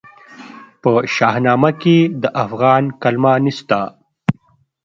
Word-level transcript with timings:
په 0.81 0.91
شاهنامه 1.15 1.71
کې 1.81 1.97
د 2.21 2.23
افغان 2.45 2.83
کلمه 3.01 3.33
نسته. 3.43 3.81